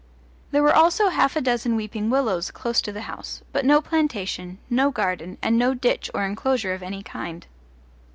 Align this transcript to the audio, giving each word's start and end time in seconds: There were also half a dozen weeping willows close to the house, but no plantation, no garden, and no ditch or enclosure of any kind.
There 0.49 0.63
were 0.63 0.75
also 0.75 1.09
half 1.09 1.35
a 1.35 1.41
dozen 1.41 1.75
weeping 1.75 2.09
willows 2.09 2.49
close 2.49 2.81
to 2.81 2.91
the 2.91 3.01
house, 3.03 3.43
but 3.51 3.65
no 3.65 3.81
plantation, 3.81 4.57
no 4.67 4.89
garden, 4.89 5.37
and 5.43 5.59
no 5.59 5.75
ditch 5.75 6.09
or 6.15 6.23
enclosure 6.23 6.73
of 6.73 6.81
any 6.81 7.03
kind. 7.03 7.45